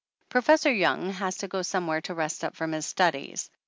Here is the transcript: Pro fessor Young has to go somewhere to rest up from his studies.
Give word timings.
Pro 0.29 0.41
fessor 0.41 0.71
Young 0.73 1.11
has 1.13 1.37
to 1.37 1.47
go 1.47 1.61
somewhere 1.61 2.01
to 2.01 2.15
rest 2.15 2.43
up 2.43 2.55
from 2.55 2.71
his 2.71 2.87
studies. 2.87 3.51